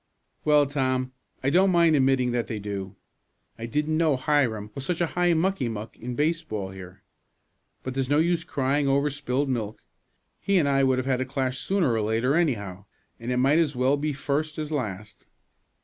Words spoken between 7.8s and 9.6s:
But there's no use crying over spilled